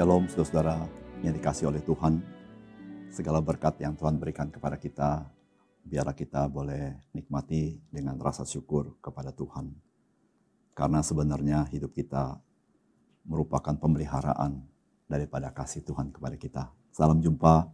[0.00, 0.88] Shalom saudara-saudara
[1.20, 2.24] yang dikasih oleh Tuhan.
[3.12, 5.28] Segala berkat yang Tuhan berikan kepada kita,
[5.84, 9.68] biarlah kita boleh nikmati dengan rasa syukur kepada Tuhan.
[10.72, 12.40] Karena sebenarnya hidup kita
[13.28, 14.64] merupakan pemeliharaan
[15.04, 16.72] daripada kasih Tuhan kepada kita.
[16.96, 17.68] Salam jumpa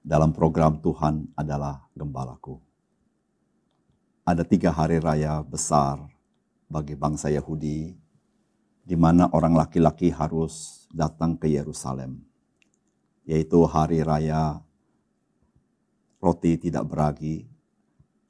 [0.00, 2.56] dalam program Tuhan adalah Gembalaku.
[4.24, 6.00] Ada tiga hari raya besar
[6.72, 8.05] bagi bangsa Yahudi
[8.86, 12.22] di mana orang laki-laki harus datang ke Yerusalem,
[13.26, 14.62] yaitu hari raya
[16.22, 17.50] roti tidak beragi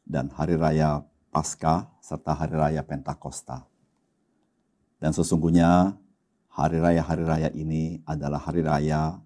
[0.09, 3.69] dan hari raya Paskah serta hari raya Pentakosta.
[4.97, 5.93] Dan sesungguhnya
[6.49, 9.21] hari raya-hari raya ini adalah hari raya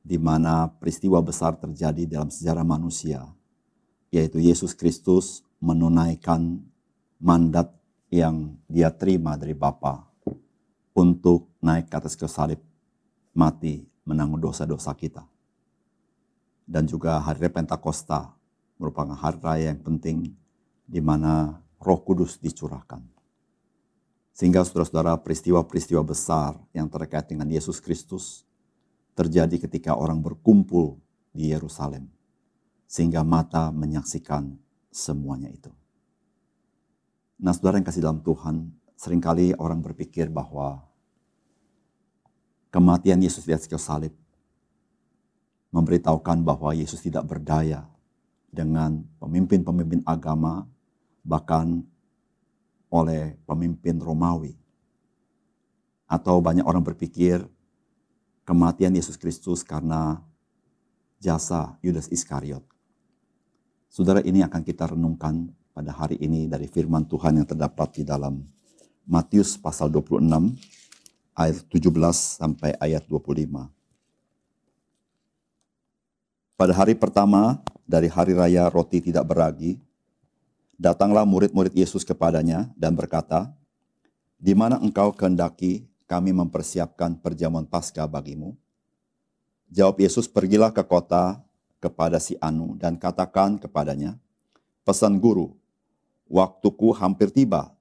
[0.00, 3.28] di mana peristiwa besar terjadi dalam sejarah manusia,
[4.08, 6.64] yaitu Yesus Kristus menunaikan
[7.20, 7.68] mandat
[8.08, 10.09] yang dia terima dari Bapa
[11.00, 12.60] untuk naik ke atas ke salib,
[13.32, 15.24] mati, menanggung dosa-dosa kita.
[16.68, 18.36] Dan juga hari Pentakosta
[18.76, 20.36] merupakan hari raya yang penting
[20.84, 23.00] di mana roh kudus dicurahkan.
[24.30, 28.46] Sehingga saudara-saudara peristiwa-peristiwa besar yang terkait dengan Yesus Kristus
[29.12, 30.96] terjadi ketika orang berkumpul
[31.34, 32.08] di Yerusalem.
[32.86, 34.54] Sehingga mata menyaksikan
[34.90, 35.70] semuanya itu.
[37.40, 40.89] Nah saudara yang kasih dalam Tuhan, sering kali orang berpikir bahwa
[42.70, 44.14] kematian Yesus di atas kayu salib
[45.70, 47.86] memberitahukan bahwa Yesus tidak berdaya
[48.50, 50.66] dengan pemimpin-pemimpin agama,
[51.22, 51.86] bahkan
[52.90, 54.58] oleh pemimpin Romawi.
[56.10, 57.46] Atau banyak orang berpikir
[58.42, 60.18] kematian Yesus Kristus karena
[61.22, 62.66] jasa Yudas Iskariot.
[63.86, 68.42] Saudara ini akan kita renungkan pada hari ini dari firman Tuhan yang terdapat di dalam
[69.06, 70.18] Matius pasal 26
[71.34, 71.90] ayat 17
[72.38, 73.70] sampai ayat 25.
[76.60, 77.56] Pada hari pertama
[77.88, 79.80] dari hari raya roti tidak beragi,
[80.76, 83.48] datanglah murid-murid Yesus kepadanya dan berkata,
[84.36, 88.52] "Di mana engkau kehendaki kami mempersiapkan perjamuan Paskah bagimu?"
[89.72, 91.40] Jawab Yesus, "Pergilah ke kota
[91.80, 94.20] kepada si Anu dan katakan kepadanya,
[94.84, 95.56] pesan guru,
[96.28, 97.72] waktuku hampir tiba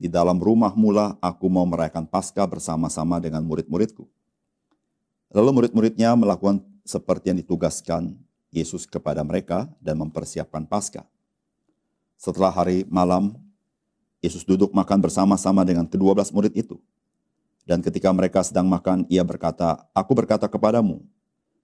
[0.00, 4.08] di dalam rumah mula aku mau merayakan Paskah bersama-sama dengan murid-muridku.
[5.28, 8.16] Lalu murid-muridnya melakukan seperti yang ditugaskan
[8.48, 11.04] Yesus kepada mereka dan mempersiapkan Paskah.
[12.16, 13.36] Setelah hari malam,
[14.24, 16.80] Yesus duduk makan bersama-sama dengan kedua belas murid itu.
[17.68, 21.04] Dan ketika mereka sedang makan, ia berkata, Aku berkata kepadamu,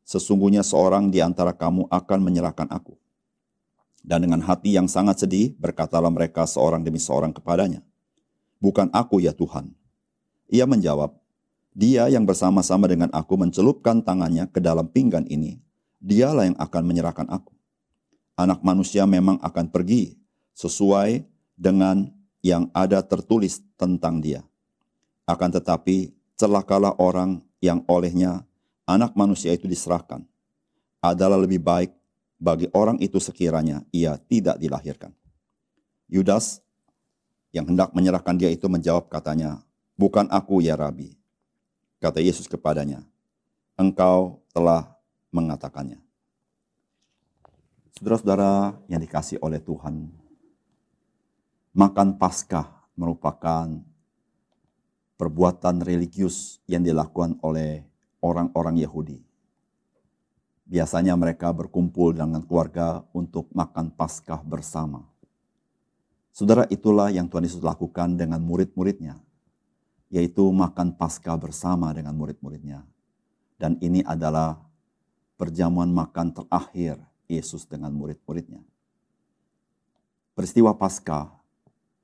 [0.04, 2.94] sesungguhnya seorang di antara kamu akan menyerahkan aku.
[4.06, 7.82] Dan dengan hati yang sangat sedih, berkatalah mereka seorang demi seorang kepadanya,
[8.62, 9.72] bukan aku ya Tuhan.
[10.46, 11.16] Ia menjawab,
[11.76, 15.60] dia yang bersama-sama dengan aku mencelupkan tangannya ke dalam pinggan ini,
[16.00, 17.52] dialah yang akan menyerahkan aku.
[18.36, 20.16] Anak manusia memang akan pergi
[20.56, 21.24] sesuai
[21.56, 22.12] dengan
[22.44, 24.44] yang ada tertulis tentang dia.
[25.26, 28.44] Akan tetapi celakalah orang yang olehnya
[28.86, 30.22] anak manusia itu diserahkan.
[31.02, 31.90] Adalah lebih baik
[32.36, 35.10] bagi orang itu sekiranya ia tidak dilahirkan.
[36.06, 36.62] Yudas
[37.56, 39.64] yang hendak menyerahkan dia itu menjawab katanya,
[39.96, 41.16] Bukan aku ya Rabi.
[41.96, 43.00] Kata Yesus kepadanya,
[43.80, 44.92] Engkau telah
[45.32, 45.96] mengatakannya.
[47.96, 50.12] Saudara-saudara yang dikasih oleh Tuhan,
[51.72, 53.72] makan Paskah merupakan
[55.16, 57.88] perbuatan religius yang dilakukan oleh
[58.20, 59.24] orang-orang Yahudi.
[60.68, 65.08] Biasanya mereka berkumpul dengan keluarga untuk makan Paskah bersama.
[66.36, 69.16] Saudara itulah yang Tuhan Yesus lakukan dengan murid-muridnya,
[70.12, 72.84] yaitu makan Paskah bersama dengan murid-muridnya.
[73.56, 74.60] Dan ini adalah
[75.40, 78.60] perjamuan makan terakhir Yesus dengan murid-muridnya.
[80.36, 81.32] Peristiwa Paskah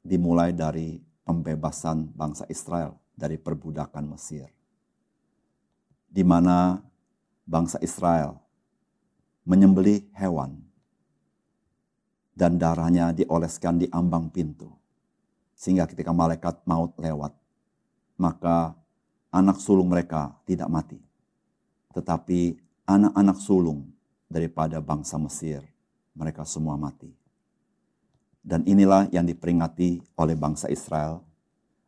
[0.01, 4.49] dimulai dari pembebasan bangsa Israel dari perbudakan Mesir.
[6.09, 6.81] Di mana
[7.45, 8.41] bangsa Israel
[9.45, 10.72] menyembelih hewan
[12.33, 14.73] dan darahnya dioleskan di ambang pintu.
[15.53, 17.31] Sehingga ketika malaikat maut lewat,
[18.19, 18.75] maka
[19.31, 20.99] anak sulung mereka tidak mati.
[21.93, 22.57] Tetapi
[22.89, 23.89] anak-anak sulung
[24.27, 25.61] daripada bangsa Mesir,
[26.17, 27.13] mereka semua mati.
[28.43, 31.23] Dan inilah yang diperingati oleh bangsa Israel.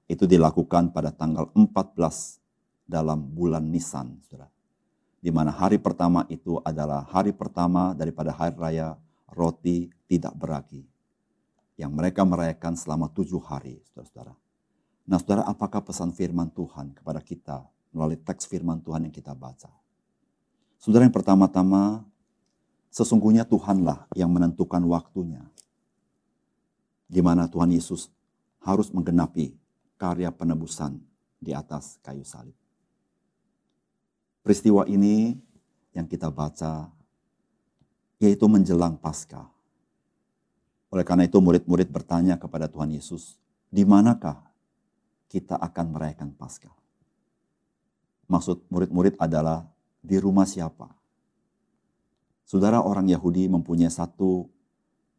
[0.04, 2.38] Itu dilakukan pada tanggal 14
[2.84, 4.52] dalam bulan Nisan, saudara.
[5.24, 9.00] Di mana hari pertama itu adalah hari pertama daripada hari raya
[9.34, 10.86] roti tidak beragi.
[11.74, 14.34] Yang mereka merayakan selama tujuh hari, saudara-saudara.
[15.10, 19.70] Nah saudara, apakah pesan firman Tuhan kepada kita melalui teks firman Tuhan yang kita baca.
[20.82, 22.02] Saudara yang pertama-tama,
[22.90, 25.42] sesungguhnya Tuhanlah yang menentukan waktunya.
[27.06, 28.10] Di mana Tuhan Yesus
[28.62, 29.54] harus menggenapi
[29.94, 30.98] karya penebusan
[31.38, 32.56] di atas kayu salib.
[34.42, 35.38] Peristiwa ini
[35.94, 36.90] yang kita baca
[38.24, 39.44] yaitu menjelang Paskah.
[40.88, 43.36] Oleh karena itu murid-murid bertanya kepada Tuhan Yesus,
[43.68, 44.40] di manakah
[45.28, 46.72] kita akan merayakan Paskah?
[48.24, 49.68] Maksud murid-murid adalah
[50.00, 50.88] di rumah siapa?
[52.48, 54.48] Saudara orang Yahudi mempunyai satu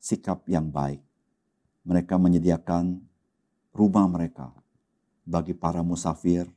[0.02, 1.02] sikap yang baik.
[1.86, 2.98] Mereka menyediakan
[3.70, 4.50] rumah mereka
[5.22, 6.50] bagi para musafir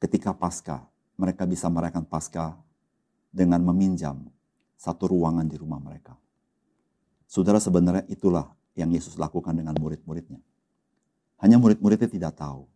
[0.00, 0.88] ketika Paskah.
[1.20, 2.56] Mereka bisa merayakan Paskah
[3.28, 4.32] dengan meminjam
[4.82, 6.18] satu ruangan di rumah mereka.
[7.30, 10.42] Saudara sebenarnya itulah yang Yesus lakukan dengan murid-muridnya.
[11.38, 12.66] Hanya murid-muridnya tidak tahu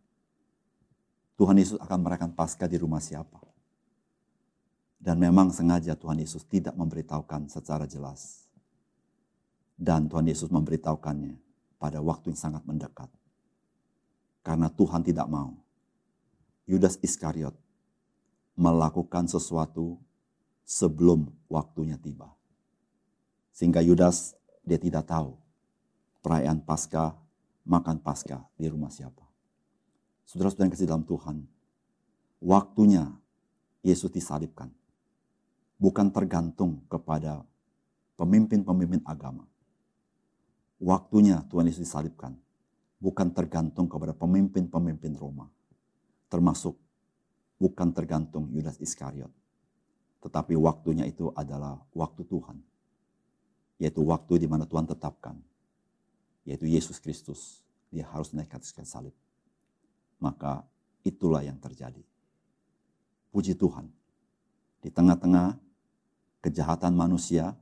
[1.37, 3.37] Tuhan Yesus akan merayakan Paskah di rumah siapa.
[4.97, 8.49] Dan memang sengaja Tuhan Yesus tidak memberitahukan secara jelas.
[9.77, 11.37] Dan Tuhan Yesus memberitahukannya
[11.77, 13.05] pada waktu yang sangat mendekat.
[14.41, 15.53] Karena Tuhan tidak mau
[16.65, 17.53] Yudas Iskariot
[18.57, 20.01] melakukan sesuatu
[20.67, 22.27] sebelum waktunya tiba.
[23.55, 24.35] Sehingga Yudas
[24.67, 25.39] dia tidak tahu
[26.19, 27.15] perayaan Paskah,
[27.63, 29.23] makan Paskah di rumah siapa.
[30.27, 31.47] Saudara-saudara yang kasih dalam Tuhan,
[32.43, 33.07] waktunya
[33.79, 34.67] Yesus disalibkan.
[35.79, 37.47] Bukan tergantung kepada
[38.19, 39.47] pemimpin-pemimpin agama.
[40.83, 42.35] Waktunya Tuhan Yesus disalibkan.
[42.97, 45.47] Bukan tergantung kepada pemimpin-pemimpin Roma.
[46.27, 46.75] Termasuk
[47.61, 49.29] bukan tergantung Yudas Iskariot.
[50.23, 52.57] Tetapi waktunya itu adalah waktu Tuhan.
[53.77, 55.37] Yaitu waktu di mana Tuhan tetapkan.
[56.43, 57.61] Yaitu Yesus Kristus.
[57.93, 59.15] Dia harus naik atas salib
[60.17, 60.65] maka
[61.05, 62.01] itulah yang terjadi.
[63.29, 63.85] Puji Tuhan,
[64.81, 65.57] di tengah-tengah
[66.41, 67.53] kejahatan manusia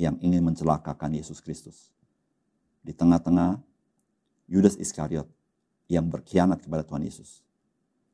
[0.00, 1.92] yang ingin mencelakakan Yesus Kristus,
[2.80, 3.60] di tengah-tengah
[4.48, 5.28] Yudas Iskariot
[5.88, 7.44] yang berkhianat kepada Tuhan Yesus,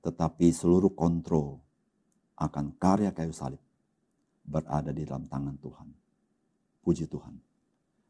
[0.02, 1.62] tetapi seluruh kontrol
[2.40, 3.60] akan karya kayu salib
[4.40, 5.88] berada di dalam tangan Tuhan.
[6.80, 7.36] Puji Tuhan.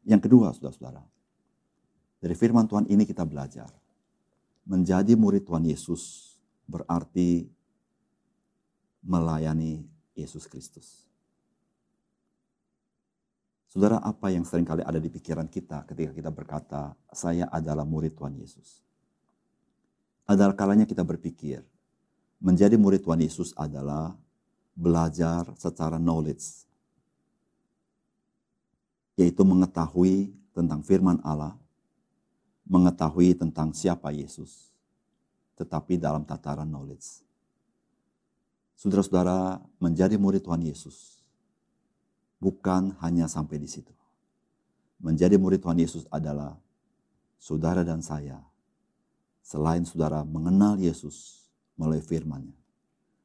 [0.07, 1.03] Yang kedua, saudara-saudara,
[2.23, 3.67] dari firman Tuhan ini kita belajar
[4.63, 6.33] menjadi murid Tuhan Yesus
[6.65, 7.51] berarti
[9.03, 9.83] melayani
[10.15, 11.09] Yesus Kristus.
[13.71, 18.13] Saudara, apa yang sering kali ada di pikiran kita ketika kita berkata, saya adalah murid
[18.19, 18.83] Tuhan Yesus.
[20.27, 21.63] Adalah kalanya kita berpikir,
[22.41, 24.17] menjadi murid Tuhan Yesus adalah
[24.73, 26.65] belajar secara knowledge.
[29.13, 31.53] Yaitu mengetahui tentang firman Allah,
[32.65, 34.73] mengetahui tentang siapa Yesus,
[35.53, 37.21] tetapi dalam tataran knowledge.
[38.73, 41.21] Saudara-saudara, menjadi murid Tuhan Yesus
[42.41, 43.93] bukan hanya sampai di situ.
[44.97, 46.57] Menjadi murid Tuhan Yesus adalah
[47.37, 48.41] saudara dan saya,
[49.45, 51.41] selain saudara mengenal Yesus
[51.81, 52.53] melalui firman-Nya,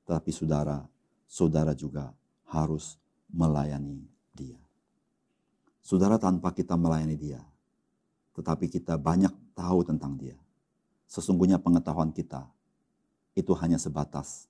[0.09, 0.81] tetapi saudara,
[1.29, 2.17] saudara juga
[2.49, 2.97] harus
[3.29, 4.01] melayani
[4.33, 4.57] Dia.
[5.85, 7.45] Saudara tanpa kita melayani Dia,
[8.37, 10.37] tetapi kita banyak tahu tentang dia.
[11.09, 12.45] Sesungguhnya pengetahuan kita
[13.33, 14.45] itu hanya sebatas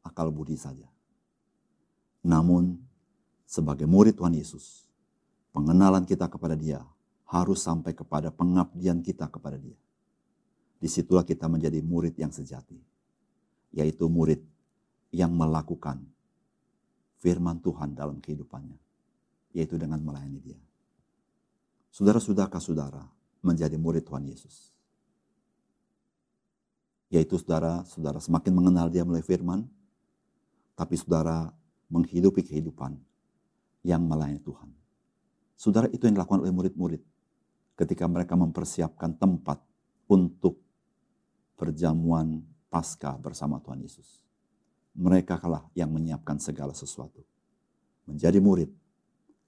[0.00, 0.88] akal budi saja.
[2.24, 2.80] Namun,
[3.44, 4.88] sebagai murid Tuhan Yesus,
[5.52, 6.80] pengenalan kita kepada dia
[7.28, 9.76] harus sampai kepada pengabdian kita kepada dia.
[10.80, 12.80] Di situlah kita menjadi murid yang sejati,
[13.76, 14.40] yaitu murid
[15.12, 16.00] yang melakukan
[17.20, 18.80] firman Tuhan dalam kehidupannya,
[19.52, 20.60] yaitu dengan melayani dia.
[21.92, 23.04] Saudara-saudara, saudara,
[23.44, 24.72] menjadi murid Tuhan Yesus.
[27.12, 29.68] Yaitu saudara, saudara semakin mengenal dia melalui firman,
[30.72, 31.52] tapi saudara
[31.92, 32.96] menghidupi kehidupan
[33.84, 34.72] yang melayani Tuhan.
[35.56, 37.00] Saudara itu yang dilakukan oleh murid-murid
[37.76, 39.60] ketika mereka mempersiapkan tempat
[40.08, 40.60] untuk
[41.56, 42.44] perjamuan
[42.76, 44.20] pasca bersama Tuhan Yesus.
[44.92, 47.24] Mereka kalah yang menyiapkan segala sesuatu.
[48.04, 48.68] Menjadi murid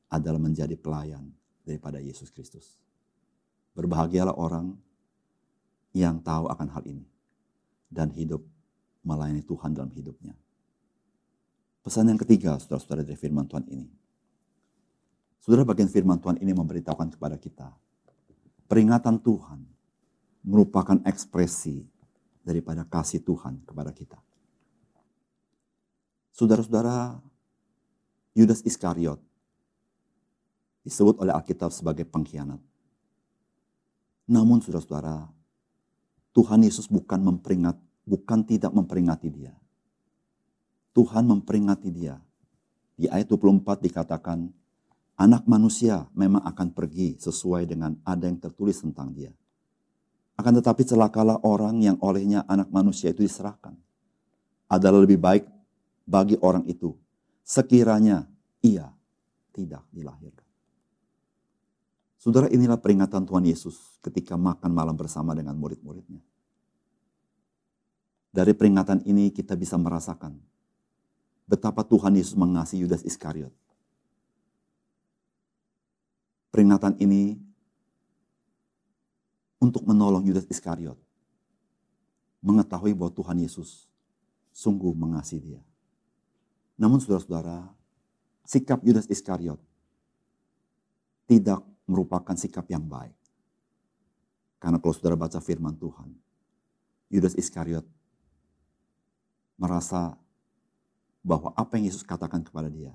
[0.09, 1.29] adalah menjadi pelayan
[1.61, 2.81] daripada Yesus Kristus.
[3.77, 4.73] Berbahagialah orang
[5.93, 7.05] yang tahu akan hal ini
[7.93, 8.41] dan hidup
[9.05, 10.33] melayani Tuhan dalam hidupnya.
[11.85, 13.89] Pesan yang ketiga, saudara-saudara dari firman Tuhan ini.
[15.45, 17.73] Saudara bagian firman Tuhan ini memberitahukan kepada kita,
[18.69, 19.69] peringatan Tuhan
[20.45, 21.98] merupakan ekspresi
[22.49, 24.17] daripada kasih Tuhan kepada kita.
[26.33, 27.21] Saudara-saudara,
[28.33, 29.21] Yudas Iskariot
[30.89, 32.63] disebut oleh Alkitab sebagai pengkhianat.
[34.25, 35.29] Namun saudara-saudara,
[36.33, 37.77] Tuhan Yesus bukan memperingat
[38.09, 39.53] bukan tidak memperingati dia.
[40.97, 42.17] Tuhan memperingati dia.
[42.97, 44.49] Di ayat 24 dikatakan,
[45.21, 49.31] anak manusia memang akan pergi sesuai dengan ada yang tertulis tentang dia.
[50.39, 53.75] Akan tetapi celakalah orang yang olehnya anak manusia itu diserahkan.
[54.71, 55.45] Adalah lebih baik
[56.07, 56.95] bagi orang itu
[57.43, 58.29] sekiranya
[58.63, 58.87] ia
[59.51, 60.47] tidak dilahirkan.
[62.21, 66.21] Saudara inilah peringatan Tuhan Yesus ketika makan malam bersama dengan murid-muridnya.
[68.29, 70.37] Dari peringatan ini kita bisa merasakan
[71.49, 73.55] betapa Tuhan Yesus mengasihi Yudas Iskariot.
[76.53, 77.48] Peringatan ini
[79.59, 80.99] untuk menolong Yudas Iskariot
[82.39, 83.91] mengetahui bahwa Tuhan Yesus
[84.55, 85.63] sungguh mengasihi dia.
[86.79, 87.67] Namun saudara-saudara,
[88.47, 89.59] sikap Yudas Iskariot
[91.27, 93.15] tidak merupakan sikap yang baik.
[94.59, 96.11] Karena kalau saudara baca firman Tuhan,
[97.11, 97.87] Yudas Iskariot
[99.59, 100.15] merasa
[101.23, 102.95] bahwa apa yang Yesus katakan kepada dia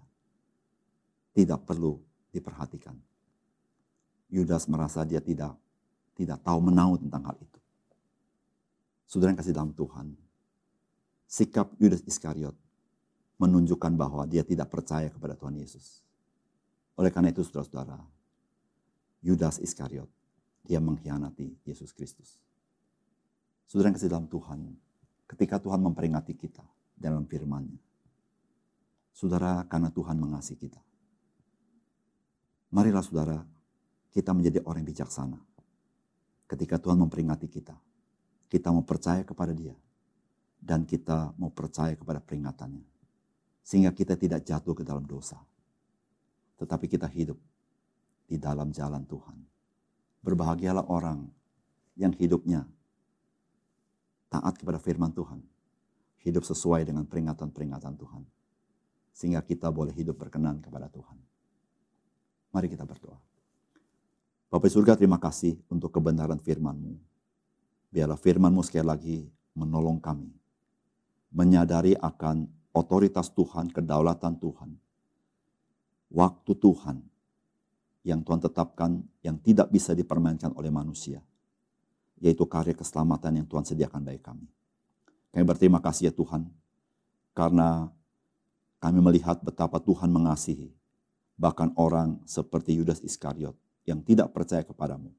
[1.36, 2.00] tidak perlu
[2.32, 2.96] diperhatikan.
[4.32, 5.54] Yudas merasa dia tidak
[6.14, 7.60] tidak tahu menahu tentang hal itu.
[9.10, 10.18] Saudara yang kasih dalam Tuhan,
[11.26, 12.58] sikap Yudas Iskariot
[13.38, 16.02] menunjukkan bahwa dia tidak percaya kepada Tuhan Yesus.
[16.98, 17.98] Oleh karena itu saudara-saudara,
[19.26, 20.10] Yudas Iskariot,
[20.66, 22.38] dia mengkhianati Yesus Kristus.
[23.66, 24.78] Saudara yang kasih dalam Tuhan,
[25.26, 27.82] ketika Tuhan memperingati kita dalam firman-Nya,
[29.14, 30.82] Saudara, karena Tuhan mengasihi kita.
[32.74, 33.38] Marilah saudara,
[34.10, 35.38] kita menjadi orang bijaksana.
[36.54, 37.74] Ketika Tuhan memperingati kita,
[38.46, 39.74] kita mau percaya kepada dia.
[40.62, 42.86] Dan kita mau percaya kepada peringatannya.
[43.66, 45.42] Sehingga kita tidak jatuh ke dalam dosa.
[46.62, 47.36] Tetapi kita hidup
[48.30, 49.38] di dalam jalan Tuhan.
[50.22, 51.26] Berbahagialah orang
[51.98, 52.70] yang hidupnya
[54.30, 55.42] taat kepada firman Tuhan.
[56.22, 58.24] Hidup sesuai dengan peringatan-peringatan Tuhan
[59.14, 61.18] sehingga kita boleh hidup berkenan kepada Tuhan.
[62.50, 63.33] Mari kita berdoa.
[64.54, 66.94] Bapak surga terima kasih untuk kebenaran firman-Mu.
[67.90, 69.18] Biarlah firman-Mu sekali lagi
[69.58, 70.30] menolong kami.
[71.34, 74.78] Menyadari akan otoritas Tuhan, kedaulatan Tuhan.
[76.14, 77.02] Waktu Tuhan
[78.06, 81.26] yang Tuhan tetapkan yang tidak bisa dipermainkan oleh manusia.
[82.22, 84.46] Yaitu karya keselamatan yang Tuhan sediakan bagi kami.
[85.34, 86.46] Kami berterima kasih ya Tuhan.
[87.34, 87.90] Karena
[88.78, 90.70] kami melihat betapa Tuhan mengasihi
[91.42, 95.12] bahkan orang seperti Yudas Iskariot yang tidak percaya kepadamu.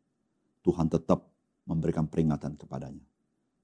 [0.65, 1.29] Tuhan tetap
[1.69, 3.05] memberikan peringatan kepadanya.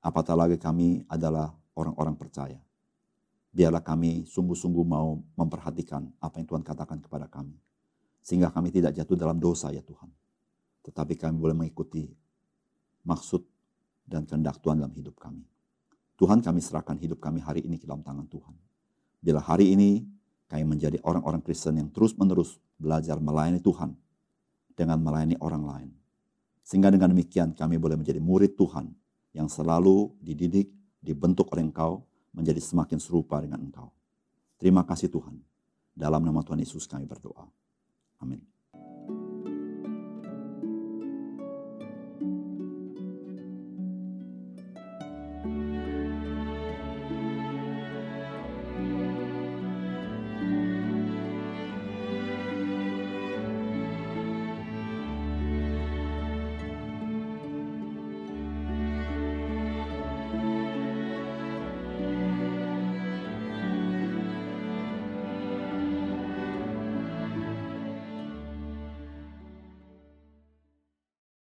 [0.00, 2.60] Apatah lagi kami adalah orang-orang percaya.
[3.50, 7.56] Biarlah kami sungguh-sungguh mau memperhatikan apa yang Tuhan katakan kepada kami.
[8.20, 10.08] Sehingga kami tidak jatuh dalam dosa ya Tuhan.
[10.84, 12.08] Tetapi kami boleh mengikuti
[13.04, 13.42] maksud
[14.04, 15.44] dan kehendak Tuhan dalam hidup kami.
[16.20, 18.52] Tuhan kami serahkan hidup kami hari ini ke dalam tangan Tuhan.
[19.20, 20.04] Bila hari ini
[20.48, 23.96] kami menjadi orang-orang Kristen yang terus-menerus belajar melayani Tuhan
[24.80, 25.90] dengan melayani orang lain.
[26.64, 28.88] Sehingga dengan demikian kami boleh menjadi murid Tuhan
[29.36, 30.72] yang selalu dididik,
[31.04, 32.00] dibentuk oleh Engkau,
[32.32, 33.92] menjadi semakin serupa dengan Engkau.
[34.56, 35.36] Terima kasih Tuhan.
[35.92, 37.44] Dalam nama Tuhan Yesus kami berdoa.
[38.24, 38.40] Amin.